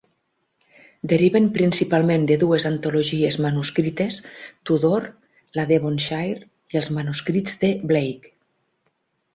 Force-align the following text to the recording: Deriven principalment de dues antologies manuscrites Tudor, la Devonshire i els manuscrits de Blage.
Deriven 1.11 1.49
principalment 1.57 2.25
de 2.31 2.37
dues 2.45 2.65
antologies 2.71 3.37
manuscrites 3.47 4.19
Tudor, 4.71 5.07
la 5.61 5.69
Devonshire 5.75 6.45
i 6.75 6.83
els 6.83 6.95
manuscrits 7.01 7.63
de 7.65 7.73
Blage. 7.93 8.37